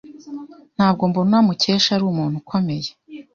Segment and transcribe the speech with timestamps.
[0.75, 2.89] Ntabwo mbona Mukesha ari umuntu ukomeye.